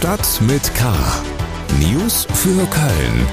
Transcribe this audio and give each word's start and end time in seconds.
Stadt 0.00 0.40
mit 0.40 0.74
K. 0.74 0.94
News 1.78 2.26
für 2.32 2.66
Köln. 2.70 3.26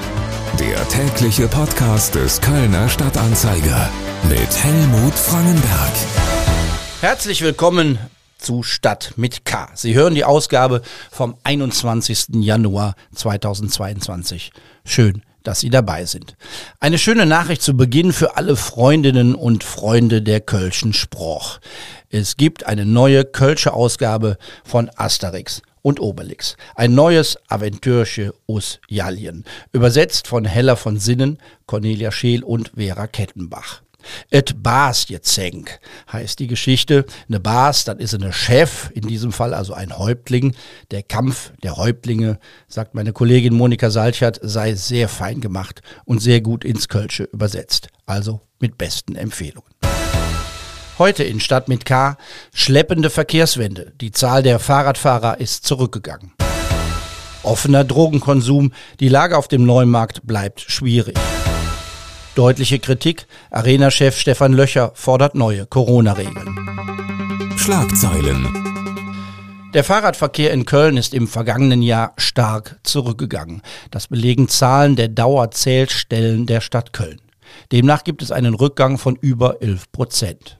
Der 0.60 0.86
tägliche 0.90 1.48
Podcast 1.48 2.14
des 2.14 2.42
Kölner 2.42 2.90
Stadtanzeiger 2.90 3.88
mit 4.28 4.62
Helmut 4.62 5.14
Frangenberg. 5.14 5.92
Herzlich 7.00 7.40
willkommen 7.40 7.98
zu 8.36 8.62
Stadt 8.62 9.14
mit 9.16 9.46
K. 9.46 9.70
Sie 9.76 9.94
hören 9.94 10.14
die 10.14 10.26
Ausgabe 10.26 10.82
vom 11.10 11.36
21. 11.42 12.34
Januar 12.34 12.96
2022. 13.14 14.52
Schön, 14.84 15.22
dass 15.44 15.60
Sie 15.60 15.70
dabei 15.70 16.04
sind. 16.04 16.36
Eine 16.80 16.98
schöne 16.98 17.24
Nachricht 17.24 17.62
zu 17.62 17.78
Beginn 17.78 18.12
für 18.12 18.36
alle 18.36 18.56
Freundinnen 18.56 19.34
und 19.34 19.64
Freunde 19.64 20.20
der 20.20 20.42
Kölschen 20.42 20.92
Spruch. 20.92 21.60
Es 22.10 22.36
gibt 22.36 22.66
eine 22.66 22.84
neue 22.84 23.24
Kölsche 23.24 23.72
Ausgabe 23.72 24.36
von 24.64 24.90
Asterix 24.96 25.62
und 25.82 26.00
Obelix. 26.00 26.56
Ein 26.74 26.94
neues 26.94 27.38
Aventürche 27.48 28.34
us 28.46 28.80
Jallien. 28.88 29.44
Übersetzt 29.72 30.26
von 30.26 30.44
Hella 30.44 30.76
von 30.76 30.98
Sinnen, 30.98 31.38
Cornelia 31.66 32.10
Scheel 32.10 32.42
und 32.42 32.72
Vera 32.76 33.06
Kettenbach. 33.06 33.82
Et 34.30 34.62
Bas 34.62 35.08
Jezenk 35.08 35.80
heißt 36.12 36.38
die 36.38 36.46
Geschichte. 36.46 37.04
Eine 37.28 37.40
Bas, 37.40 37.84
dann 37.84 37.98
ist 37.98 38.14
eine 38.14 38.32
Chef, 38.32 38.90
in 38.94 39.06
diesem 39.06 39.32
Fall 39.32 39.54
also 39.54 39.74
ein 39.74 39.96
Häuptling. 39.96 40.54
Der 40.90 41.02
Kampf 41.02 41.52
der 41.62 41.76
Häuptlinge, 41.76 42.38
sagt 42.68 42.94
meine 42.94 43.12
Kollegin 43.12 43.54
Monika 43.54 43.90
Salchert, 43.90 44.38
sei 44.42 44.74
sehr 44.74 45.08
fein 45.08 45.40
gemacht 45.40 45.82
und 46.04 46.20
sehr 46.22 46.40
gut 46.40 46.64
ins 46.64 46.88
Kölsche 46.88 47.24
übersetzt. 47.24 47.88
Also 48.06 48.40
mit 48.60 48.78
besten 48.78 49.14
Empfehlungen. 49.16 49.68
Heute 50.98 51.22
in 51.22 51.38
Stadt 51.38 51.68
mit 51.68 51.84
K 51.84 52.16
schleppende 52.52 53.08
Verkehrswende. 53.08 53.92
Die 54.00 54.10
Zahl 54.10 54.42
der 54.42 54.58
Fahrradfahrer 54.58 55.38
ist 55.38 55.64
zurückgegangen. 55.64 56.32
Offener 57.44 57.84
Drogenkonsum. 57.84 58.72
Die 58.98 59.08
Lage 59.08 59.38
auf 59.38 59.46
dem 59.46 59.64
Neumarkt 59.64 60.26
bleibt 60.26 60.60
schwierig. 60.60 61.16
Deutliche 62.34 62.80
Kritik. 62.80 63.28
Arena-Chef 63.52 64.18
Stefan 64.18 64.52
Löcher 64.52 64.90
fordert 64.94 65.36
neue 65.36 65.66
Corona-Regeln. 65.66 67.54
Schlagzeilen. 67.56 68.48
Der 69.74 69.84
Fahrradverkehr 69.84 70.52
in 70.52 70.64
Köln 70.64 70.96
ist 70.96 71.14
im 71.14 71.28
vergangenen 71.28 71.82
Jahr 71.82 72.12
stark 72.16 72.80
zurückgegangen. 72.82 73.62
Das 73.92 74.08
belegen 74.08 74.48
Zahlen 74.48 74.96
der 74.96 75.08
Dauerzählstellen 75.08 76.46
der 76.46 76.60
Stadt 76.60 76.92
Köln. 76.92 77.20
Demnach 77.70 78.02
gibt 78.02 78.20
es 78.22 78.32
einen 78.32 78.54
Rückgang 78.54 78.98
von 78.98 79.14
über 79.14 79.62
11 79.62 79.92
Prozent. 79.92 80.58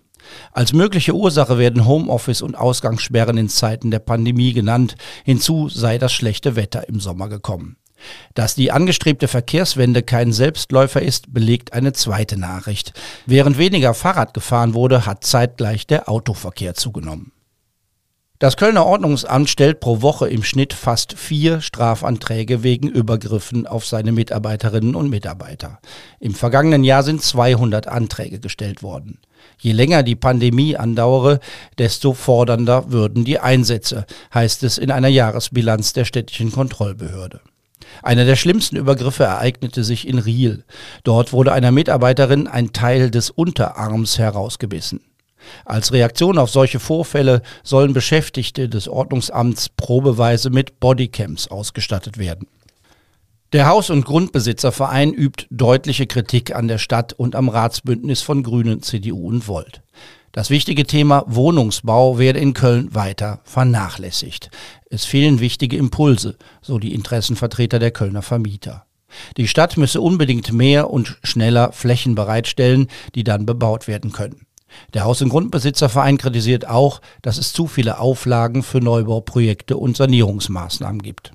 Als 0.53 0.73
mögliche 0.73 1.15
Ursache 1.15 1.59
werden 1.59 1.87
Homeoffice 1.87 2.43
und 2.43 2.57
Ausgangssperren 2.57 3.39
in 3.39 3.49
Zeiten 3.49 3.91
der 3.91 3.99
Pandemie 3.99 4.53
genannt. 4.53 4.97
Hinzu 5.25 5.69
sei 5.69 5.99
das 5.99 6.13
schlechte 6.13 6.57
Wetter 6.57 6.89
im 6.89 7.01
Sommer 7.01 7.29
gekommen. 7.29 7.77
Dass 8.35 8.55
die 8.55 8.71
angestrebte 8.71 9.29
Verkehrswende 9.29 10.03
kein 10.03 10.33
Selbstläufer 10.33 11.03
ist, 11.03 11.33
belegt 11.35 11.73
eine 11.73 11.93
zweite 11.93 12.39
Nachricht. 12.39 12.93
Während 13.27 13.59
weniger 13.59 13.95
Fahrrad 13.95 14.35
gefahren 14.35 14.75
wurde, 14.75 15.07
hat 15.07 15.25
zeitgleich 15.25 15.87
der 15.87 16.09
Autoverkehr 16.09 16.75
zugenommen. 16.75 17.33
Das 18.41 18.57
Kölner 18.57 18.87
Ordnungsamt 18.87 19.51
stellt 19.51 19.81
pro 19.81 20.01
Woche 20.01 20.29
im 20.29 20.45
Schnitt 20.45 20.73
fast 20.73 21.19
vier 21.19 21.61
Strafanträge 21.61 22.63
wegen 22.63 22.89
Übergriffen 22.89 23.67
auf 23.67 23.85
seine 23.85 24.13
Mitarbeiterinnen 24.13 24.95
und 24.95 25.11
Mitarbeiter. 25.11 25.81
Im 26.21 26.37
vergangenen 26.37 26.85
Jahr 26.85 27.03
sind 27.03 27.21
200 27.21 27.89
Anträge 27.89 28.39
gestellt 28.39 28.85
worden. 28.85 29.19
Je 29.59 29.73
länger 29.73 30.05
die 30.05 30.15
Pandemie 30.15 30.77
andauere, 30.77 31.41
desto 31.79 32.13
fordernder 32.13 32.93
würden 32.93 33.25
die 33.25 33.41
Einsätze, 33.41 34.07
heißt 34.33 34.63
es 34.63 34.79
in 34.79 34.93
einer 34.93 35.09
Jahresbilanz 35.09 35.93
der 35.93 36.05
städtischen 36.05 36.53
Kontrollbehörde. 36.53 37.41
Einer 38.05 38.25
der 38.25 38.37
schlimmsten 38.37 38.77
Übergriffe 38.77 39.25
ereignete 39.25 39.83
sich 39.83 40.07
in 40.07 40.21
Riel. 40.21 40.65
Dort 41.03 41.33
wurde 41.33 41.53
einer 41.53 41.73
Mitarbeiterin 41.73 42.47
ein 42.47 42.73
Teil 42.73 43.11
des 43.11 43.31
Unterarms 43.31 44.17
herausgebissen. 44.17 45.01
Als 45.65 45.93
Reaktion 45.93 46.39
auf 46.39 46.51
solche 46.51 46.81
Vorfälle 46.81 47.43
sollen 47.63 47.93
Beschäftigte 47.93 48.69
des 48.69 48.89
Ordnungsamts 48.89 49.69
probeweise 49.69 50.51
mit 50.51 50.81
Bodycams 50.81 51.49
ausgestattet 51.49 52.19
werden. 52.19 52.47
Der 53.53 53.67
Haus- 53.67 53.89
und 53.89 54.05
Grundbesitzerverein 54.05 55.15
übt 55.15 55.47
deutliche 55.51 56.07
Kritik 56.07 56.55
an 56.55 56.69
der 56.69 56.77
Stadt 56.77 57.15
und 57.15 57.35
am 57.35 57.49
Ratsbündnis 57.49 58.21
von 58.21 58.43
Grünen, 58.43 58.83
CDU 58.83 59.27
und 59.27 59.49
Volt. 59.49 59.81
Das 60.33 60.51
wichtige 60.51 60.85
Thema 60.85 61.25
Wohnungsbau 61.27 62.19
werde 62.19 62.41
in 62.41 62.53
Köln 62.53 62.95
weiter 62.95 63.41
vernachlässigt. 63.45 64.51
Es 64.91 65.07
fehlen 65.07 65.41
wichtige 65.41 65.79
Impulse, 65.79 66.37
so 66.61 66.79
die 66.79 66.93
Interessenvertreter 66.93 67.79
der 67.79 67.91
Kölner 67.91 68.21
Vermieter. 68.21 68.85
Die 69.39 69.49
Stadt 69.49 69.79
müsse 69.79 70.03
unbedingt 70.03 70.53
mehr 70.53 70.91
und 70.91 71.19
schneller 71.23 71.73
Flächen 71.73 72.15
bereitstellen, 72.15 72.89
die 73.15 73.25
dann 73.25 73.47
bebaut 73.47 73.89
werden 73.89 74.13
können. 74.13 74.43
Der 74.95 75.05
Haus- 75.05 75.23
und 75.23 75.29
Grundbesitzerverein 75.29 76.19
kritisiert 76.19 76.69
auch, 76.69 77.01
dass 77.23 77.39
es 77.39 77.53
zu 77.53 77.67
viele 77.67 77.99
Auflagen 77.99 78.63
für 78.63 78.81
Neubauprojekte 78.81 79.77
und 79.77 79.97
Sanierungsmaßnahmen 79.97 81.03
gibt. 81.03 81.33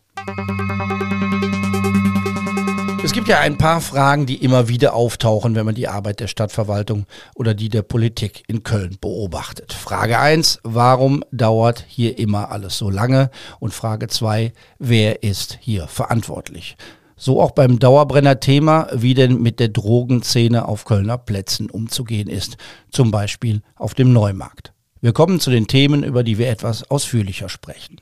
Es 3.04 3.12
gibt 3.12 3.28
ja 3.28 3.42
ein 3.42 3.58
paar 3.58 3.82
Fragen, 3.82 4.26
die 4.26 4.38
immer 4.38 4.70
wieder 4.70 4.94
auftauchen, 4.94 5.56
wenn 5.56 5.66
man 5.66 5.76
die 5.76 5.90
Arbeit 5.90 6.22
der 6.22 6.28
Stadtverwaltung 6.28 7.06
oder 7.36 7.54
die 7.54 7.68
der 7.68 7.82
Politik 7.82 8.44
in 8.48 8.64
Köln 8.64 8.98
beobachtet. 9.02 9.74
Frage 9.74 10.20
1, 10.20 10.62
warum 10.64 11.22
dauert 11.32 11.84
hier 11.86 12.18
immer 12.18 12.50
alles 12.50 12.78
so 12.78 12.90
lange? 12.90 13.30
Und 13.60 13.74
Frage 13.74 14.08
2, 14.08 14.54
wer 14.80 15.22
ist 15.22 15.58
hier 15.60 15.88
verantwortlich? 15.88 16.78
So 17.24 17.40
auch 17.42 17.52
beim 17.52 17.80
Dauerbrenner-Thema, 17.80 18.90
wie 18.92 19.14
denn 19.14 19.42
mit 19.42 19.62
der 19.62 19.70
Drogenszene 19.70 20.68
auf 20.68 20.84
Kölner 20.84 21.18
Plätzen 21.18 21.70
umzugehen 21.70 22.28
ist, 22.28 22.58
zum 22.92 23.12
Beispiel 23.12 23.62
auf 23.78 23.94
dem 23.94 24.12
Neumarkt. 24.12 24.74
Wir 25.00 25.14
kommen 25.14 25.40
zu 25.40 25.50
den 25.50 25.68
Themen, 25.68 26.04
über 26.04 26.26
die 26.26 26.38
wir 26.38 26.50
etwas 26.50 26.92
ausführlicher 26.92 27.48
sprechen. 27.48 28.02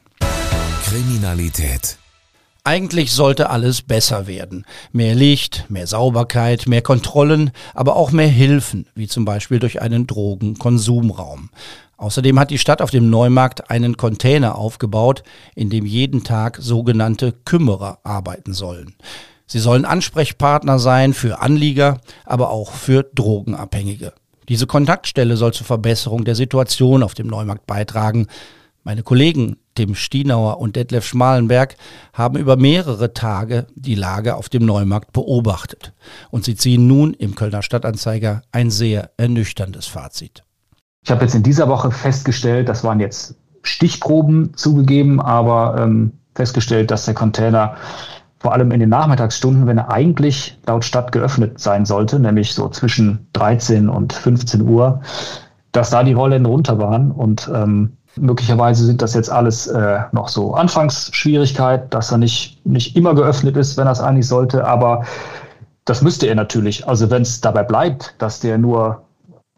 Kriminalität. 0.85 1.99
Eigentlich 2.63 3.11
sollte 3.11 3.51
alles 3.51 3.83
besser 3.83 4.25
werden. 4.25 4.65
Mehr 4.91 5.13
Licht, 5.13 5.65
mehr 5.69 5.85
Sauberkeit, 5.85 6.65
mehr 6.65 6.81
Kontrollen, 6.81 7.51
aber 7.75 7.97
auch 7.97 8.11
mehr 8.11 8.27
Hilfen, 8.27 8.87
wie 8.95 9.07
zum 9.07 9.23
Beispiel 9.23 9.59
durch 9.59 9.83
einen 9.83 10.07
Drogenkonsumraum. 10.07 11.51
Außerdem 12.01 12.39
hat 12.39 12.49
die 12.49 12.57
Stadt 12.57 12.81
auf 12.81 12.89
dem 12.89 13.11
Neumarkt 13.11 13.69
einen 13.69 13.95
Container 13.95 14.55
aufgebaut, 14.55 15.21
in 15.53 15.69
dem 15.69 15.85
jeden 15.85 16.23
Tag 16.23 16.57
sogenannte 16.59 17.31
Kümmerer 17.31 17.99
arbeiten 18.03 18.53
sollen. 18.53 18.95
Sie 19.45 19.59
sollen 19.59 19.85
Ansprechpartner 19.85 20.79
sein 20.79 21.13
für 21.13 21.41
Anlieger, 21.41 22.01
aber 22.25 22.49
auch 22.49 22.71
für 22.71 23.03
Drogenabhängige. 23.03 24.13
Diese 24.49 24.65
Kontaktstelle 24.65 25.37
soll 25.37 25.53
zur 25.53 25.67
Verbesserung 25.67 26.25
der 26.25 26.33
Situation 26.33 27.03
auf 27.03 27.13
dem 27.13 27.27
Neumarkt 27.27 27.67
beitragen. 27.67 28.25
Meine 28.83 29.03
Kollegen 29.03 29.57
Tim 29.75 29.93
Stienauer 29.93 30.59
und 30.59 30.75
Detlef 30.75 31.05
Schmalenberg 31.05 31.75
haben 32.13 32.39
über 32.39 32.57
mehrere 32.57 33.13
Tage 33.13 33.67
die 33.75 33.93
Lage 33.93 34.37
auf 34.37 34.49
dem 34.49 34.65
Neumarkt 34.65 35.13
beobachtet. 35.13 35.93
Und 36.31 36.45
sie 36.45 36.55
ziehen 36.55 36.87
nun 36.87 37.13
im 37.13 37.35
Kölner 37.35 37.61
Stadtanzeiger 37.61 38.41
ein 38.51 38.71
sehr 38.71 39.11
ernüchterndes 39.17 39.85
Fazit. 39.85 40.43
Ich 41.03 41.11
habe 41.11 41.23
jetzt 41.23 41.35
in 41.35 41.43
dieser 41.43 41.67
Woche 41.67 41.91
festgestellt, 41.91 42.69
das 42.69 42.83
waren 42.83 42.99
jetzt 42.99 43.35
Stichproben 43.63 44.55
zugegeben, 44.55 45.19
aber 45.19 45.75
ähm, 45.79 46.13
festgestellt, 46.35 46.91
dass 46.91 47.05
der 47.05 47.13
Container 47.13 47.75
vor 48.39 48.53
allem 48.53 48.71
in 48.71 48.79
den 48.79 48.89
Nachmittagsstunden, 48.89 49.67
wenn 49.67 49.77
er 49.77 49.91
eigentlich 49.91 50.57
laut 50.65 50.83
Stadt 50.83 51.11
geöffnet 51.11 51.59
sein 51.59 51.85
sollte, 51.85 52.19
nämlich 52.19 52.53
so 52.53 52.69
zwischen 52.69 53.27
13 53.33 53.87
und 53.87 54.13
15 54.13 54.61
Uhr, 54.61 55.01
dass 55.71 55.91
da 55.91 56.03
die 56.03 56.13
Rollläden 56.13 56.45
runter 56.47 56.79
waren 56.79 57.11
und 57.11 57.49
ähm, 57.53 57.97
Möglicherweise 58.17 58.85
sind 58.85 59.01
das 59.01 59.13
jetzt 59.13 59.31
alles 59.31 59.67
äh, 59.67 59.99
noch 60.11 60.27
so 60.27 60.53
Anfangsschwierigkeiten, 60.53 61.89
dass 61.91 62.11
er 62.11 62.17
nicht, 62.17 62.65
nicht 62.65 62.97
immer 62.97 63.15
geöffnet 63.15 63.55
ist, 63.55 63.77
wenn 63.77 63.87
er 63.87 63.93
es 63.93 64.01
eigentlich 64.01 64.27
sollte. 64.27 64.65
Aber 64.67 65.05
das 65.85 66.01
müsste 66.01 66.27
er 66.27 66.35
natürlich. 66.35 66.87
Also 66.87 67.09
wenn 67.09 67.21
es 67.21 67.39
dabei 67.39 67.63
bleibt, 67.63 68.15
dass 68.17 68.41
der 68.41 68.57
nur, 68.57 69.03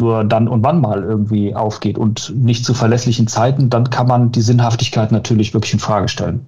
nur 0.02 0.24
dann 0.24 0.48
und 0.48 0.64
wann 0.64 0.82
mal 0.82 1.04
irgendwie 1.04 1.56
aufgeht 1.56 1.98
und 1.98 2.34
nicht 2.36 2.66
zu 2.66 2.74
verlässlichen 2.74 3.28
Zeiten, 3.28 3.70
dann 3.70 3.90
kann 3.90 4.08
man 4.08 4.32
die 4.32 4.42
Sinnhaftigkeit 4.42 5.12
natürlich 5.12 5.54
wirklich 5.54 5.74
in 5.74 5.80
Frage 5.80 6.08
stellen. 6.08 6.48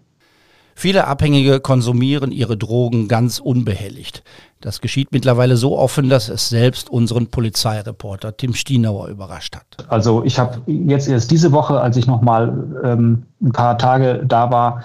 Viele 0.77 1.07
Abhängige 1.07 1.62
konsumieren 1.62 2.31
ihre 2.31 2.57
Drogen 2.57 3.07
ganz 3.07 3.39
unbehelligt. 3.39 4.24
Das 4.59 4.81
geschieht 4.81 5.13
mittlerweile 5.13 5.56
so 5.56 5.77
offen, 5.77 6.09
dass 6.09 6.27
es 6.27 6.50
selbst 6.50 6.89
unseren 6.89 7.27
Polizeireporter 7.27 8.36
Tim 8.36 8.53
Stienauer 8.53 9.07
überrascht 9.07 9.56
hat. 9.56 9.88
Also 9.88 10.25
ich 10.25 10.38
habe 10.38 10.59
jetzt 10.68 11.07
erst 11.07 11.31
diese 11.31 11.53
Woche, 11.53 11.80
als 11.80 11.95
ich 11.95 12.07
noch 12.07 12.21
mal 12.21 12.81
ähm, 12.83 13.24
ein 13.41 13.53
paar 13.53 13.77
Tage 13.77 14.24
da 14.27 14.51
war, 14.51 14.83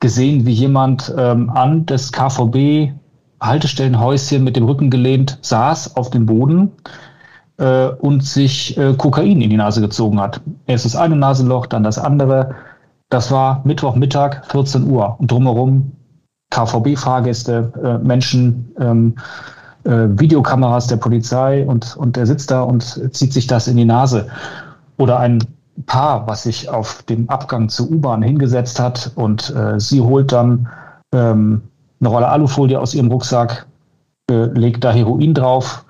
gesehen, 0.00 0.44
wie 0.44 0.52
jemand 0.52 1.14
ähm, 1.16 1.48
an 1.48 1.86
das 1.86 2.12
KVB 2.12 2.92
Haltestellenhäuschen 3.40 4.44
mit 4.44 4.56
dem 4.56 4.64
Rücken 4.64 4.90
gelehnt 4.90 5.38
saß 5.40 5.96
auf 5.96 6.10
dem 6.10 6.26
Boden 6.26 6.72
äh, 7.62 7.88
und 8.00 8.24
sich 8.24 8.76
äh, 8.76 8.94
Kokain 8.94 9.40
in 9.40 9.50
die 9.50 9.56
Nase 9.56 9.80
gezogen 9.80 10.20
hat. 10.20 10.40
Erst 10.66 10.84
das 10.84 10.96
eine 10.96 11.16
Nasenloch, 11.16 11.66
dann 11.66 11.84
das 11.84 11.98
andere 11.98 12.54
Das 13.08 13.30
war 13.30 13.60
Mittwochmittag, 13.64 14.44
14 14.46 14.90
Uhr. 14.90 15.16
Und 15.18 15.30
drumherum 15.30 15.92
KVB-Fahrgäste, 16.50 17.72
äh, 17.82 18.04
Menschen, 18.04 18.74
ähm, 18.80 19.14
äh, 19.84 20.08
Videokameras 20.18 20.86
der 20.86 20.96
Polizei 20.96 21.64
und, 21.66 21.96
und 21.96 22.16
der 22.16 22.26
sitzt 22.26 22.50
da 22.50 22.62
und 22.62 22.82
zieht 23.14 23.32
sich 23.32 23.46
das 23.46 23.68
in 23.68 23.76
die 23.76 23.84
Nase. 23.84 24.26
Oder 24.98 25.18
ein 25.20 25.38
Paar, 25.86 26.26
was 26.26 26.42
sich 26.44 26.68
auf 26.68 27.02
dem 27.04 27.28
Abgang 27.28 27.68
zur 27.68 27.90
U-Bahn 27.90 28.22
hingesetzt 28.22 28.78
hat 28.80 29.12
und 29.14 29.54
äh, 29.54 29.78
sie 29.78 30.00
holt 30.00 30.32
dann 30.32 30.68
ähm, 31.12 31.62
eine 32.00 32.08
Rolle 32.08 32.28
Alufolie 32.28 32.78
aus 32.78 32.94
ihrem 32.94 33.08
Rucksack, 33.08 33.66
äh, 34.30 34.46
legt 34.46 34.84
da 34.84 34.92
Heroin 34.92 35.34
drauf, 35.34 35.84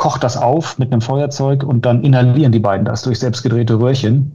kocht 0.00 0.24
das 0.24 0.38
auf 0.38 0.78
mit 0.78 0.90
einem 0.90 1.02
Feuerzeug 1.02 1.62
und 1.62 1.84
dann 1.84 2.02
inhalieren 2.02 2.52
die 2.52 2.58
beiden 2.58 2.86
das 2.86 3.02
durch 3.02 3.18
selbstgedrehte 3.18 3.78
Röhrchen 3.78 4.34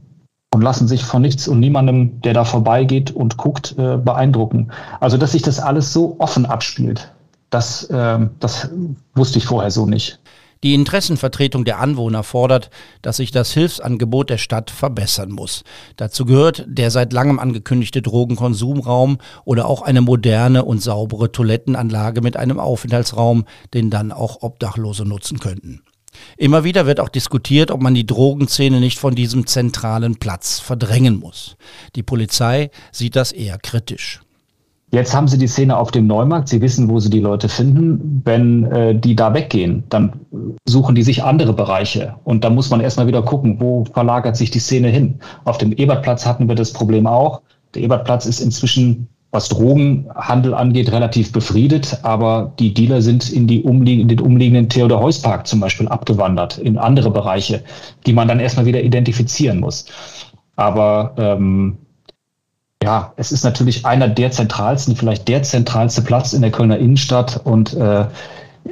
und 0.54 0.62
lassen 0.62 0.86
sich 0.86 1.04
von 1.04 1.20
nichts 1.22 1.48
und 1.48 1.58
niemandem, 1.58 2.20
der 2.20 2.34
da 2.34 2.44
vorbeigeht 2.44 3.10
und 3.10 3.36
guckt, 3.36 3.74
äh, 3.76 3.96
beeindrucken. 3.96 4.70
Also, 5.00 5.16
dass 5.16 5.32
sich 5.32 5.42
das 5.42 5.58
alles 5.58 5.92
so 5.92 6.14
offen 6.20 6.46
abspielt, 6.46 7.12
das, 7.50 7.82
äh, 7.90 8.18
das 8.38 8.70
wusste 9.16 9.38
ich 9.38 9.46
vorher 9.46 9.72
so 9.72 9.86
nicht. 9.86 10.20
Die 10.66 10.74
Interessenvertretung 10.74 11.64
der 11.64 11.78
Anwohner 11.78 12.24
fordert, 12.24 12.70
dass 13.00 13.18
sich 13.18 13.30
das 13.30 13.52
Hilfsangebot 13.52 14.30
der 14.30 14.38
Stadt 14.38 14.72
verbessern 14.72 15.30
muss. 15.30 15.62
Dazu 15.96 16.24
gehört 16.24 16.64
der 16.66 16.90
seit 16.90 17.12
langem 17.12 17.38
angekündigte 17.38 18.02
Drogenkonsumraum 18.02 19.18
oder 19.44 19.68
auch 19.68 19.82
eine 19.82 20.00
moderne 20.00 20.64
und 20.64 20.82
saubere 20.82 21.30
Toilettenanlage 21.30 22.20
mit 22.20 22.36
einem 22.36 22.58
Aufenthaltsraum, 22.58 23.44
den 23.74 23.90
dann 23.90 24.10
auch 24.10 24.42
Obdachlose 24.42 25.04
nutzen 25.04 25.38
könnten. 25.38 25.82
Immer 26.36 26.64
wieder 26.64 26.84
wird 26.84 26.98
auch 26.98 27.10
diskutiert, 27.10 27.70
ob 27.70 27.80
man 27.80 27.94
die 27.94 28.04
Drogenszene 28.04 28.80
nicht 28.80 28.98
von 28.98 29.14
diesem 29.14 29.46
zentralen 29.46 30.16
Platz 30.16 30.58
verdrängen 30.58 31.20
muss. 31.20 31.56
Die 31.94 32.02
Polizei 32.02 32.72
sieht 32.90 33.14
das 33.14 33.30
eher 33.30 33.58
kritisch. 33.58 34.20
Jetzt 34.92 35.14
haben 35.14 35.26
sie 35.26 35.36
die 35.36 35.48
Szene 35.48 35.76
auf 35.76 35.90
dem 35.90 36.06
Neumarkt. 36.06 36.48
Sie 36.48 36.60
wissen, 36.60 36.88
wo 36.88 37.00
sie 37.00 37.10
die 37.10 37.20
Leute 37.20 37.48
finden. 37.48 38.22
Wenn 38.24 38.64
äh, 38.66 38.94
die 38.94 39.16
da 39.16 39.34
weggehen, 39.34 39.82
dann 39.88 40.12
suchen 40.64 40.94
die 40.94 41.02
sich 41.02 41.24
andere 41.24 41.52
Bereiche. 41.52 42.14
Und 42.24 42.44
da 42.44 42.50
muss 42.50 42.70
man 42.70 42.80
erstmal 42.80 43.08
wieder 43.08 43.22
gucken, 43.22 43.60
wo 43.60 43.84
verlagert 43.84 44.36
sich 44.36 44.52
die 44.52 44.60
Szene 44.60 44.88
hin. 44.88 45.18
Auf 45.44 45.58
dem 45.58 45.72
Ebertplatz 45.72 46.24
hatten 46.24 46.48
wir 46.48 46.54
das 46.54 46.72
Problem 46.72 47.06
auch. 47.06 47.42
Der 47.74 47.82
Ebertplatz 47.82 48.26
ist 48.26 48.40
inzwischen, 48.40 49.08
was 49.32 49.48
Drogenhandel 49.48 50.54
angeht, 50.54 50.92
relativ 50.92 51.32
befriedet. 51.32 51.98
Aber 52.04 52.52
die 52.60 52.72
Dealer 52.72 53.02
sind 53.02 53.32
in, 53.32 53.48
die 53.48 53.64
umlieg 53.64 53.98
in 53.98 54.08
den 54.08 54.20
umliegenden 54.20 54.68
Theodor-Heuss-Park 54.68 55.48
zum 55.48 55.58
Beispiel 55.58 55.88
abgewandert, 55.88 56.58
in 56.58 56.78
andere 56.78 57.10
Bereiche, 57.10 57.64
die 58.06 58.12
man 58.12 58.28
dann 58.28 58.38
erstmal 58.38 58.66
wieder 58.66 58.82
identifizieren 58.82 59.58
muss. 59.58 59.86
Aber 60.54 61.12
ähm, 61.18 61.76
ja, 62.86 63.12
es 63.16 63.32
ist 63.32 63.42
natürlich 63.42 63.84
einer 63.84 64.06
der 64.06 64.30
zentralsten, 64.30 64.94
vielleicht 64.94 65.26
der 65.26 65.42
zentralste 65.42 66.02
Platz 66.02 66.32
in 66.32 66.40
der 66.40 66.52
Kölner 66.52 66.78
Innenstadt 66.78 67.40
und 67.44 67.74
äh, 67.74 68.06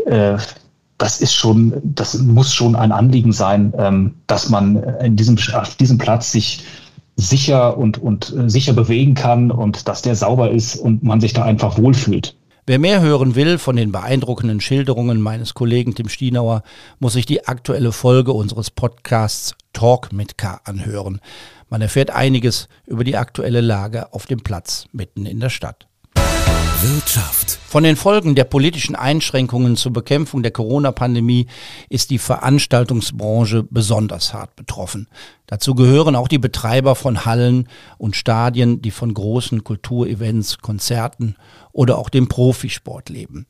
äh, 0.06 0.38
das 0.98 1.20
ist 1.20 1.34
schon, 1.34 1.74
das 1.82 2.16
muss 2.18 2.54
schon 2.54 2.76
ein 2.76 2.92
Anliegen 2.92 3.32
sein, 3.32 3.74
ähm, 3.76 4.14
dass 4.28 4.48
man 4.48 4.76
in 5.00 5.16
diesem, 5.16 5.36
auf 5.54 5.74
diesem 5.74 5.98
Platz 5.98 6.30
sich 6.30 6.62
sicher 7.16 7.76
und, 7.76 7.98
und 7.98 8.32
äh, 8.38 8.48
sicher 8.48 8.72
bewegen 8.72 9.14
kann 9.14 9.50
und 9.50 9.88
dass 9.88 10.02
der 10.02 10.14
sauber 10.14 10.52
ist 10.52 10.76
und 10.76 11.02
man 11.02 11.20
sich 11.20 11.32
da 11.32 11.42
einfach 11.42 11.76
wohlfühlt. 11.76 12.36
Wer 12.66 12.78
mehr 12.78 13.00
hören 13.00 13.34
will 13.34 13.58
von 13.58 13.74
den 13.74 13.90
beeindruckenden 13.90 14.60
Schilderungen 14.60 15.20
meines 15.20 15.54
Kollegen 15.54 15.96
Tim 15.96 16.08
Stienauer, 16.08 16.62
muss 17.00 17.14
sich 17.14 17.26
die 17.26 17.48
aktuelle 17.48 17.90
Folge 17.90 18.32
unseres 18.32 18.70
Podcasts 18.70 19.56
Talk 19.72 20.12
mit 20.12 20.38
K 20.38 20.60
anhören. 20.64 21.20
Man 21.74 21.82
erfährt 21.82 22.10
einiges 22.10 22.68
über 22.86 23.02
die 23.02 23.16
aktuelle 23.16 23.60
Lage 23.60 24.12
auf 24.12 24.26
dem 24.26 24.44
Platz 24.44 24.86
mitten 24.92 25.26
in 25.26 25.40
der 25.40 25.50
Stadt. 25.50 25.88
Wirtschaft. 26.82 27.58
Von 27.68 27.84
den 27.84 27.96
Folgen 27.96 28.34
der 28.34 28.44
politischen 28.44 28.94
Einschränkungen 28.94 29.76
zur 29.76 29.92
Bekämpfung 29.92 30.42
der 30.42 30.52
Corona-Pandemie 30.52 31.46
ist 31.88 32.10
die 32.10 32.18
Veranstaltungsbranche 32.18 33.62
besonders 33.62 34.32
hart 34.34 34.56
betroffen. 34.56 35.08
Dazu 35.46 35.74
gehören 35.74 36.16
auch 36.16 36.28
die 36.28 36.38
Betreiber 36.38 36.94
von 36.94 37.24
Hallen 37.24 37.68
und 37.98 38.16
Stadien, 38.16 38.82
die 38.82 38.90
von 38.90 39.14
großen 39.14 39.64
Kulturevents, 39.64 40.58
Konzerten 40.58 41.36
oder 41.72 41.98
auch 41.98 42.08
dem 42.08 42.28
Profisport 42.28 43.08
leben. 43.08 43.46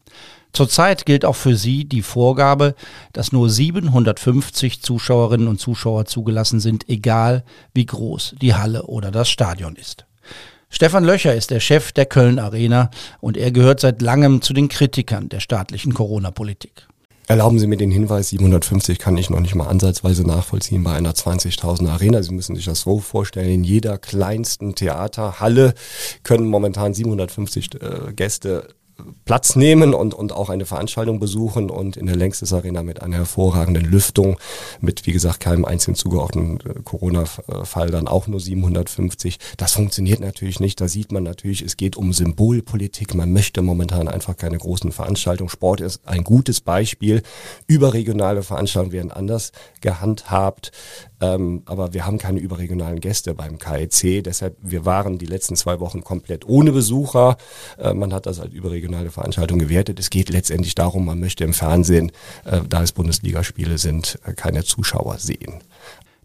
Zurzeit 0.53 1.05
gilt 1.05 1.25
auch 1.25 1.37
für 1.37 1.56
sie 1.56 1.85
die 1.85 2.03
Vorgabe, 2.03 2.75
dass 3.12 3.32
nur 3.32 3.50
750 3.50 4.82
Zuschauerinnen 4.82 5.49
und 5.49 5.61
Zuschauer 5.61 6.05
zugelassen 6.05 6.61
sind, 6.61 6.88
egal 6.88 7.44
wie 7.75 7.87
groß 7.87 8.37
die 8.41 8.55
Halle 8.55 8.85
oder 8.85 9.11
das 9.11 9.29
Stadion 9.29 9.77
ist. 9.77 10.06
Stefan 10.75 11.05
Löcher 11.05 11.32
ist 11.32 11.53
der 11.53 11.61
Chef 11.61 11.93
der 11.93 12.05
Köln 12.05 12.41
Arena 12.41 12.91
und 13.21 13.37
er 13.37 13.53
gehört 13.53 13.79
seit 13.79 14.03
langem 14.03 14.43
zu 14.43 14.53
den 14.53 14.67
Kritikern 14.67 15.29
der 15.29 15.38
staatlichen 15.38 15.94
Corona-Politik. 15.94 16.88
Erlauben 17.29 17.61
Sie 17.61 17.69
mir 17.69 17.76
den 17.76 17.93
Hinweis, 17.93 18.31
750 18.31 18.99
kann 18.99 19.17
ich 19.17 19.31
noch 19.31 19.38
nicht 19.38 19.55
mal 19.55 19.69
ansatzweise 19.69 20.26
nachvollziehen 20.26 20.82
bei 20.82 20.93
einer 20.94 21.12
20.000 21.12 21.88
Arena. 21.88 22.25
Sie 22.25 22.35
müssen 22.35 22.56
sich 22.56 22.65
das 22.65 22.81
so 22.81 22.99
vorstellen, 22.99 23.50
in 23.50 23.62
jeder 23.62 23.99
kleinsten 23.99 24.75
Theaterhalle 24.75 25.75
können 26.25 26.49
momentan 26.49 26.93
750 26.93 27.75
äh, 27.75 28.12
Gäste 28.12 28.75
Platz 29.25 29.56
nehmen 29.56 29.94
und, 29.94 30.14
und 30.14 30.32
auch 30.32 30.50
eine 30.50 30.67
Veranstaltung 30.67 31.19
besuchen 31.19 31.70
und 31.70 31.96
in 31.96 32.06
der 32.06 32.17
Längstes 32.17 32.52
Arena 32.52 32.82
mit 32.82 33.02
einer 33.02 33.17
hervorragenden 33.17 33.85
Lüftung, 33.85 34.38
mit 34.81 35.06
wie 35.06 35.12
gesagt 35.12 35.41
keinem 35.41 35.64
einzelnen 35.64 35.96
zugeordneten 35.96 36.58
äh, 36.70 36.82
Corona-Fall 36.82 37.91
dann 37.91 38.06
auch 38.06 38.26
nur 38.26 38.41
750. 38.41 39.38
Das 39.56 39.73
funktioniert 39.73 40.20
natürlich 40.20 40.61
nicht. 40.61 40.81
Da 40.81 40.88
sieht 40.88 41.11
man 41.11 41.23
natürlich, 41.23 41.62
es 41.62 41.76
geht 41.76 41.96
um 41.96 42.12
Symbolpolitik. 42.12 43.14
Man 43.14 43.32
möchte 43.32 43.62
momentan 43.62 44.08
einfach 44.08 44.37
keine 44.37 44.58
großen 44.58 44.93
Veranstaltungen. 44.93 45.50
Sport 45.50 45.81
ist 45.81 46.06
ein 46.06 46.25
gutes 46.25 46.61
Beispiel. 46.61 47.23
Überregionale 47.67 48.43
Veranstaltungen 48.43 48.93
werden 48.93 49.11
anders 49.11 49.52
gehandhabt. 49.81 50.73
Ähm, 51.21 51.63
aber 51.67 51.95
wir 51.95 52.07
haben 52.07 52.19
keine 52.19 52.41
überregionalen 52.41 53.01
Gäste 53.01 53.35
beim 53.35 53.59
KEC. 53.59 54.23
Deshalb, 54.23 54.57
wir 54.61 54.85
waren 54.85 55.19
die 55.19 55.27
letzten 55.27 55.57
zwei 55.57 55.81
Wochen 55.81 56.03
komplett 56.03 56.47
ohne 56.47 56.73
Besucher. 56.73 57.37
Äh, 57.79 57.95
man 57.95 58.13
hat 58.13 58.27
das 58.27 58.41
als 58.41 58.53
überregionale 58.53 59.11
Veranstaltung 59.11 59.59
gewertet. 59.59 60.01
Es 60.01 60.11
geht 60.11 60.29
letztendlich 60.29 60.75
darum, 60.75 61.05
man 61.05 61.21
möchte 61.21 61.45
im 61.45 61.55
Fernsehen, 61.55 62.11
äh, 62.45 62.61
da 62.69 62.83
es 62.83 62.93
Bundesligaspiele 62.93 63.79
sind, 63.79 64.19
äh, 64.25 64.35
keine 64.35 64.65
Zuschauer 64.65 65.19
sehen. 65.19 65.63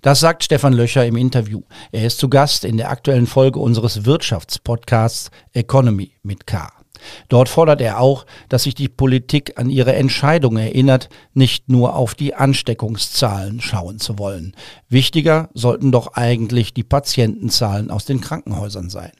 Das 0.02 0.22
sagt 0.22 0.46
Stefan 0.46 0.74
Löcher 0.74 1.06
im 1.06 1.18
Interview. 1.18 1.62
Er 1.92 2.08
ist 2.08 2.20
zu 2.20 2.30
Gast 2.30 2.64
in 2.64 2.78
der 2.78 2.90
aktuellen 2.90 3.28
Folge 3.28 3.60
unseres 3.60 4.06
Wirtschaftspodcasts 4.06 5.30
Economy 5.54 6.14
mit 6.24 6.48
K. 6.48 6.69
Dort 7.28 7.50
fordert 7.50 7.82
er 7.82 8.00
auch, 8.00 8.26
dass 8.50 8.64
sich 8.64 8.76
die 8.76 8.90
Politik 8.90 9.58
an 9.58 9.70
ihre 9.70 9.96
Entscheidung 9.96 10.58
erinnert, 10.58 11.10
nicht 11.34 11.70
nur 11.70 11.96
auf 11.96 12.16
die 12.16 12.36
Ansteckungszahlen 12.36 13.62
schauen 13.62 14.00
zu 14.00 14.20
wollen. 14.20 14.56
Wichtiger 14.90 15.50
sollten 15.54 15.92
doch 15.92 16.14
eigentlich 16.14 16.74
die 16.74 16.84
Patientenzahlen 16.84 17.92
aus 17.92 18.06
den 18.06 18.22
Krankenhäusern 18.22 18.90
sein. 18.90 19.12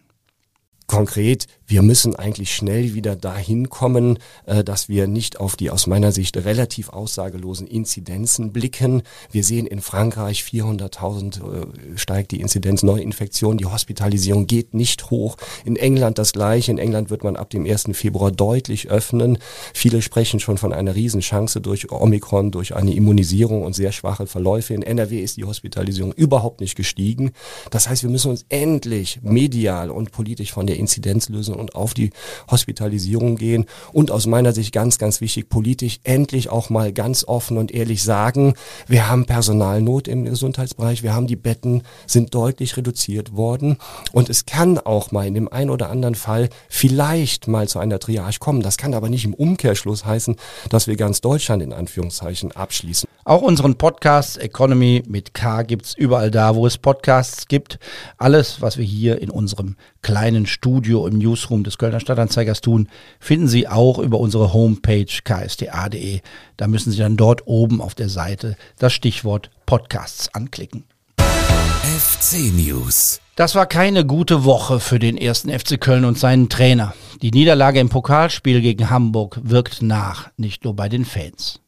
Konkret, 0.88 1.46
wir 1.70 1.84
müssen 1.84 2.16
eigentlich 2.16 2.56
schnell 2.56 2.96
wieder 2.96 3.16
dahin 3.16 3.70
kommen, 3.70 4.18
äh, 4.48 4.64
dass 4.64 4.90
wir 4.90 5.08
nicht 5.08 5.40
auf 5.40 5.56
die 5.56 5.70
aus 5.70 5.86
meiner 5.86 6.12
Sicht 6.12 6.36
relativ 6.36 6.90
aussagelosen 6.90 7.68
Inzidenzen 7.68 8.52
blicken. 8.52 9.04
Wir 9.32 9.44
sehen 9.44 9.68
in 9.68 9.80
Frankreich 9.80 10.42
400.000 10.42 11.38
äh, 11.38 11.98
steigt 11.98 12.32
die 12.32 12.42
Inzidenz 12.42 12.82
Neuinfektionen, 12.82 13.60
die 13.60 13.68
Hospitalisierung 13.68 14.48
geht 14.48 14.74
nicht 14.74 15.12
hoch. 15.12 15.38
In 15.64 15.76
England 15.76 16.18
das 16.18 16.34
gleiche. 16.34 16.72
In 16.72 16.80
England 16.80 17.12
wird 17.12 17.24
man 17.24 17.36
ab 17.36 17.52
dem 17.52 17.66
1. 17.66 17.90
Februar 17.94 18.32
deutlich 18.32 18.90
öffnen. 18.90 19.38
Viele 19.76 20.02
sprechen 20.02 20.40
schon 20.40 20.58
von 20.58 20.74
einer 20.74 20.96
Riesenchance 20.96 21.62
durch 21.62 21.92
Omikron, 21.92 22.50
durch 22.50 22.76
eine 22.76 22.96
Immunisierung 22.96 23.62
und 23.62 23.74
sehr 23.74 23.92
schwache 23.92 24.26
Verläufe. 24.26 24.74
In 24.74 24.82
NRW 24.82 25.22
ist 25.22 25.38
die 25.38 25.46
Hospitalisierung 25.46 26.14
überhaupt 26.14 26.62
nicht 26.62 26.76
gestiegen. 26.76 27.32
Das 27.70 27.88
heißt, 27.88 28.02
wir 28.02 28.10
müssen 28.10 28.32
uns 28.32 28.46
endlich 28.50 29.20
medial 29.22 29.92
und 29.92 30.12
politisch 30.12 30.52
von 30.52 30.66
der 30.66 30.78
Inzidenz 30.78 31.30
lösen 31.30 31.59
und 31.60 31.76
auf 31.76 31.94
die 31.94 32.12
Hospitalisierung 32.50 33.36
gehen. 33.36 33.66
Und 33.94 34.12
aus 34.12 34.26
meiner 34.26 34.54
Sicht 34.54 34.74
ganz, 34.74 34.98
ganz 34.98 35.22
wichtig, 35.22 35.50
politisch 35.50 36.00
endlich 36.04 36.50
auch 36.50 36.70
mal 36.70 36.92
ganz 36.94 37.24
offen 37.24 37.58
und 37.58 37.72
ehrlich 37.72 38.04
sagen, 38.04 38.54
wir 38.88 39.10
haben 39.10 39.26
Personalnot 39.26 40.08
im 40.08 40.26
Gesundheitsbereich, 40.26 41.04
wir 41.04 41.14
haben 41.14 41.28
die 41.28 41.36
Betten 41.36 41.84
sind 42.06 42.34
deutlich 42.34 42.78
reduziert 42.78 43.36
worden. 43.36 43.78
Und 44.12 44.30
es 44.30 44.46
kann 44.46 44.78
auch 44.78 45.12
mal 45.12 45.28
in 45.28 45.34
dem 45.34 45.52
einen 45.52 45.70
oder 45.70 45.90
anderen 45.90 46.16
Fall 46.16 46.50
vielleicht 46.70 47.48
mal 47.48 47.68
zu 47.68 47.80
einer 47.80 48.00
Triage 48.00 48.40
kommen. 48.40 48.62
Das 48.62 48.78
kann 48.78 48.94
aber 48.94 49.10
nicht 49.10 49.26
im 49.26 49.34
Umkehrschluss 49.34 50.06
heißen, 50.06 50.36
dass 50.70 50.88
wir 50.88 50.96
ganz 50.96 51.22
Deutschland 51.22 51.62
in 51.62 51.74
Anführungszeichen 51.74 52.52
abschließen. 52.52 53.08
Auch 53.26 53.42
unseren 53.42 53.76
Podcast 53.76 54.38
Economy 54.38 55.04
mit 55.08 55.34
K 55.34 55.64
gibt's 55.64 55.94
überall 55.94 56.32
da, 56.32 56.56
wo 56.56 56.66
es 56.66 56.78
Podcasts 56.78 57.48
gibt. 57.48 57.78
Alles, 58.18 58.62
was 58.62 58.78
wir 58.78 58.86
hier 58.86 59.22
in 59.22 59.30
unserem 59.30 59.76
kleinen 60.02 60.46
Studio 60.46 61.06
im 61.06 61.18
Newsroom 61.18 61.49
des 61.64 61.78
Kölner 61.78 62.00
Stadtanzeigers 62.00 62.62
tun, 62.62 62.88
finden 63.20 63.48
Sie 63.48 63.68
auch 63.68 64.00
über 64.00 64.20
unsere 64.20 64.54
Homepage 64.54 65.06
ksta.de. 65.06 66.22
Da 66.58 66.68
müssen 66.68 66.92
Sie 66.92 67.00
dann 67.00 67.18
dort 67.18 67.48
oben 67.48 67.82
auf 67.82 67.96
der 67.96 68.10
Seite 68.10 68.56
das 68.78 68.94
Stichwort 68.94 69.50
Podcasts 69.66 70.34
anklicken. 70.34 70.86
FC 71.18 72.54
News. 72.54 73.20
Das 73.36 73.56
war 73.56 73.66
keine 73.66 74.06
gute 74.06 74.44
Woche 74.44 74.80
für 74.80 75.00
den 75.00 75.18
ersten 75.18 75.50
FC 75.50 75.80
Köln 75.80 76.06
und 76.06 76.20
seinen 76.20 76.50
Trainer. 76.50 76.94
Die 77.22 77.32
Niederlage 77.32 77.80
im 77.80 77.90
Pokalspiel 77.90 78.62
gegen 78.62 78.90
Hamburg 78.90 79.40
wirkt 79.44 79.82
nach, 79.82 80.30
nicht 80.38 80.66
nur 80.66 80.76
bei 80.76 80.90
den 80.90 81.06
Fans. 81.06 81.60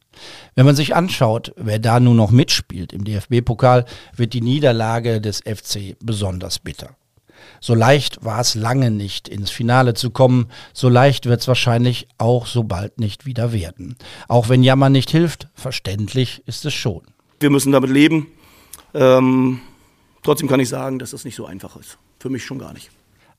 Wenn 0.54 0.66
man 0.66 0.76
sich 0.76 0.94
anschaut, 0.94 1.52
wer 1.56 1.78
da 1.78 1.98
nun 1.98 2.16
noch 2.16 2.30
mitspielt 2.30 2.92
im 2.92 3.04
DFB-Pokal, 3.04 3.84
wird 4.14 4.34
die 4.34 4.42
Niederlage 4.42 5.20
des 5.20 5.40
FC 5.40 5.96
besonders 6.00 6.58
bitter. 6.58 6.90
So 7.64 7.76
leicht 7.76 8.24
war 8.24 8.40
es 8.40 8.56
lange 8.56 8.90
nicht, 8.90 9.28
ins 9.28 9.52
Finale 9.52 9.94
zu 9.94 10.10
kommen, 10.10 10.48
so 10.72 10.88
leicht 10.88 11.26
wird 11.26 11.42
es 11.42 11.46
wahrscheinlich 11.46 12.08
auch 12.18 12.46
so 12.46 12.64
bald 12.64 12.98
nicht 12.98 13.24
wieder 13.24 13.52
werden. 13.52 13.94
Auch 14.26 14.48
wenn 14.48 14.64
Jammer 14.64 14.90
nicht 14.90 15.10
hilft, 15.10 15.46
verständlich 15.54 16.42
ist 16.46 16.64
es 16.64 16.74
schon. 16.74 17.02
Wir 17.38 17.50
müssen 17.50 17.70
damit 17.70 17.90
leben. 17.90 18.26
Ähm, 18.94 19.60
trotzdem 20.24 20.48
kann 20.48 20.58
ich 20.58 20.68
sagen, 20.68 20.98
dass 20.98 21.12
das 21.12 21.24
nicht 21.24 21.36
so 21.36 21.46
einfach 21.46 21.76
ist. 21.76 21.98
Für 22.18 22.30
mich 22.30 22.44
schon 22.44 22.58
gar 22.58 22.72
nicht. 22.72 22.90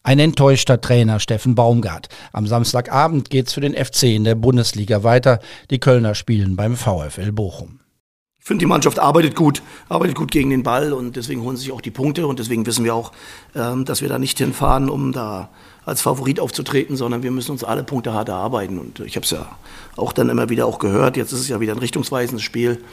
Ein 0.03 0.20
enttäuschter 0.20 0.80
Trainer 0.80 1.20
Steffen 1.20 1.53
Baumgart. 1.53 2.08
Am 2.32 2.48
Samstagabend 2.48 3.30
geht's 3.30 3.51
für 3.51 3.62
den 3.62 3.74
FC 3.74 4.03
in 4.03 4.24
der 4.24 4.36
Bundesliga 4.36 5.03
weiter. 5.03 5.39
Die 5.70 5.80
Kölner 5.80 6.15
spielen 6.15 6.56
beim 6.56 6.77
VfL 6.77 7.34
Bochum. 7.34 7.82
Ich 8.43 8.47
finde, 8.47 8.59
die 8.59 8.65
Mannschaft 8.65 9.00
arbeitet 9.00 9.38
gut, 9.38 9.63
arbeitet 9.88 10.17
gut 10.17 10.29
gegen 10.29 10.50
den 10.50 10.63
Ball 10.63 10.91
und 10.91 11.15
deswegen 11.15 11.43
holen 11.43 11.55
sie 11.55 11.63
sich 11.63 11.71
auch 11.71 11.79
die 11.79 11.91
Punkte 11.91 12.27
und 12.27 12.39
deswegen 12.39 12.65
wissen 12.65 12.83
wir 12.83 12.93
auch, 12.93 13.13
ähm, 13.55 13.85
dass 13.85 14.01
wir 14.01 14.09
da 14.09 14.19
nicht 14.19 14.38
hinfahren, 14.38 14.89
um 14.89 15.13
da 15.13 15.47
als 15.85 16.01
Favorit 16.01 16.41
aufzutreten, 16.41 16.97
sondern 16.97 17.23
wir 17.23 17.31
müssen 17.31 17.51
uns 17.51 17.63
alle 17.63 17.85
Punkte 17.85 18.12
hart 18.12 18.27
erarbeiten. 18.27 18.79
Und 18.79 19.00
ich 19.00 19.15
habe 19.15 19.23
es 19.23 19.31
ja 19.31 19.47
auch 19.95 20.12
dann 20.12 20.27
immer 20.27 20.50
wieder 20.50 20.65
auch 20.65 20.79
gehört, 20.79 21.15
jetzt 21.15 21.31
ist 21.31 21.39
es 21.39 21.47
ja 21.47 21.62
wieder 21.62 21.71
ein 21.71 21.79
richtungsweisendes 21.79 22.43
Spiel. 22.43 22.83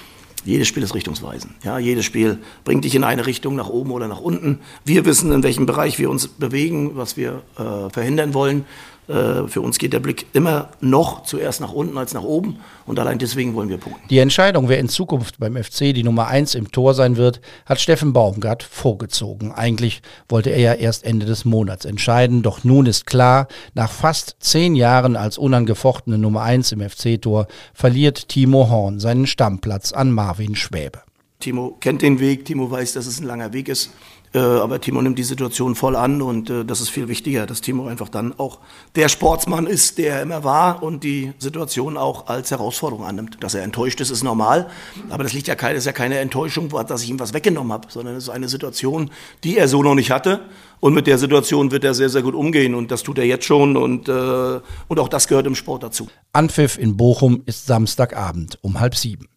Jedes 0.44 0.68
Spiel 0.68 0.84
ist 0.84 0.94
richtungsweisend. 0.94 1.52
Ja, 1.64 1.80
jedes 1.80 2.04
Spiel 2.04 2.38
bringt 2.62 2.84
dich 2.84 2.94
in 2.94 3.02
eine 3.02 3.26
Richtung, 3.26 3.56
nach 3.56 3.68
oben 3.68 3.90
oder 3.90 4.06
nach 4.06 4.20
unten. 4.20 4.60
Wir 4.84 5.04
wissen, 5.04 5.32
in 5.32 5.42
welchem 5.42 5.66
Bereich 5.66 5.98
wir 5.98 6.10
uns 6.10 6.28
bewegen, 6.28 6.92
was 6.94 7.16
wir 7.16 7.42
äh, 7.58 7.90
verhindern 7.90 8.34
wollen. 8.34 8.66
Äh, 9.08 9.48
für 9.48 9.60
uns 9.60 9.78
geht 9.78 9.92
der 9.92 10.00
Blick 10.00 10.26
immer 10.32 10.70
noch 10.80 11.24
zuerst 11.24 11.60
nach 11.60 11.72
unten 11.72 11.98
als 11.98 12.14
nach 12.14 12.22
oben 12.22 12.60
und 12.86 12.98
allein 12.98 13.18
deswegen 13.18 13.54
wollen 13.54 13.68
wir 13.68 13.78
punkten. 13.78 14.06
Die 14.08 14.18
Entscheidung, 14.18 14.68
wer 14.68 14.78
in 14.78 14.88
Zukunft 14.88 15.38
beim 15.38 15.56
FC 15.56 15.92
die 15.92 16.04
Nummer 16.04 16.28
1 16.28 16.54
im 16.54 16.70
Tor 16.70 16.94
sein 16.94 17.16
wird, 17.16 17.40
hat 17.66 17.80
Steffen 17.80 18.12
Baumgart 18.12 18.62
vorgezogen. 18.62 19.52
Eigentlich 19.52 20.02
wollte 20.28 20.50
er 20.50 20.60
ja 20.60 20.74
erst 20.74 21.04
Ende 21.04 21.26
des 21.26 21.44
Monats 21.44 21.84
entscheiden, 21.84 22.42
doch 22.42 22.62
nun 22.62 22.86
ist 22.86 23.06
klar, 23.06 23.48
nach 23.74 23.90
fast 23.90 24.36
zehn 24.40 24.76
Jahren 24.76 25.16
als 25.16 25.38
unangefochtene 25.38 26.18
Nummer 26.18 26.42
1 26.42 26.72
im 26.72 26.88
FC-Tor 26.88 27.46
verliert 27.74 28.28
Timo 28.28 28.68
Horn 28.70 29.00
seinen 29.00 29.26
Stammplatz 29.26 29.92
an 29.92 30.12
Marvin 30.12 30.54
Schwäbe. 30.54 31.00
Timo 31.40 31.76
kennt 31.80 32.02
den 32.02 32.20
Weg, 32.20 32.44
Timo 32.44 32.70
weiß, 32.70 32.92
dass 32.92 33.06
es 33.06 33.18
ein 33.18 33.26
langer 33.26 33.52
Weg 33.52 33.68
ist. 33.68 33.90
Äh, 34.32 34.38
aber 34.38 34.80
Timo 34.80 35.02
nimmt 35.02 35.18
die 35.18 35.24
Situation 35.24 35.74
voll 35.74 35.96
an 35.96 36.22
und 36.22 36.50
äh, 36.50 36.64
das 36.64 36.80
ist 36.80 36.88
viel 36.88 37.08
wichtiger, 37.08 37.46
dass 37.46 37.60
Timo 37.60 37.86
einfach 37.86 38.08
dann 38.08 38.38
auch 38.38 38.58
der 38.94 39.08
Sportsmann 39.08 39.66
ist, 39.66 39.98
der 39.98 40.16
er 40.16 40.22
immer 40.22 40.44
war 40.44 40.82
und 40.84 41.02
die 41.02 41.32
Situation 41.38 41.96
auch 41.96 42.28
als 42.28 42.52
Herausforderung 42.52 43.04
annimmt. 43.04 43.38
Dass 43.40 43.54
er 43.54 43.64
enttäuscht 43.64 44.00
ist, 44.00 44.10
ist 44.10 44.22
normal, 44.22 44.70
aber 45.08 45.24
das 45.24 45.32
liegt 45.32 45.48
ja 45.48 45.56
keine, 45.56 45.78
ist 45.78 45.86
ja 45.86 45.92
keine 45.92 46.18
Enttäuschung, 46.18 46.68
dass 46.86 47.02
ich 47.02 47.10
ihm 47.10 47.18
was 47.18 47.34
weggenommen 47.34 47.72
habe, 47.72 47.88
sondern 47.90 48.14
es 48.14 48.24
ist 48.24 48.30
eine 48.30 48.48
Situation, 48.48 49.10
die 49.42 49.56
er 49.56 49.66
so 49.66 49.82
noch 49.82 49.96
nicht 49.96 50.12
hatte 50.12 50.42
und 50.78 50.94
mit 50.94 51.06
der 51.08 51.18
Situation 51.18 51.72
wird 51.72 51.82
er 51.82 51.94
sehr, 51.94 52.08
sehr 52.08 52.22
gut 52.22 52.34
umgehen 52.34 52.74
und 52.74 52.90
das 52.90 53.02
tut 53.02 53.18
er 53.18 53.24
jetzt 53.24 53.44
schon 53.44 53.76
und, 53.76 54.08
äh, 54.08 54.60
und 54.88 54.98
auch 54.98 55.08
das 55.08 55.26
gehört 55.26 55.46
im 55.46 55.54
Sport 55.56 55.82
dazu. 55.82 56.08
Anpfiff 56.32 56.78
in 56.78 56.96
Bochum 56.96 57.42
ist 57.46 57.66
Samstagabend 57.66 58.58
um 58.62 58.78
halb 58.78 58.94
sieben. 58.94 59.29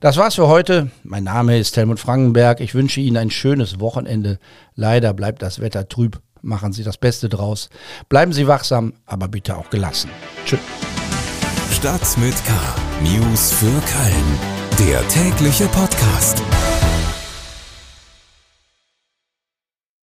Das 0.00 0.16
war's 0.16 0.34
für 0.34 0.48
heute. 0.48 0.90
Mein 1.02 1.24
Name 1.24 1.58
ist 1.58 1.76
Helmut 1.76 2.00
Frankenberg. 2.00 2.60
Ich 2.60 2.74
wünsche 2.74 3.00
Ihnen 3.00 3.16
ein 3.16 3.30
schönes 3.30 3.80
Wochenende. 3.80 4.38
Leider 4.74 5.14
bleibt 5.14 5.42
das 5.42 5.60
Wetter 5.60 5.88
trüb. 5.88 6.20
Machen 6.42 6.72
Sie 6.72 6.84
das 6.84 6.98
Beste 6.98 7.28
draus. 7.28 7.70
Bleiben 8.08 8.32
Sie 8.32 8.46
wachsam, 8.46 8.92
aber 9.04 9.28
bitte 9.28 9.56
auch 9.56 9.70
gelassen. 9.70 10.10
Tschüss. 10.44 10.60
Stadt 11.72 12.16
mit 12.18 12.34
K. 12.44 12.52
News 13.02 13.52
für 13.52 13.66
Köln. 13.66 14.88
Der 14.88 15.06
tägliche 15.08 15.66
Podcast. 15.66 16.42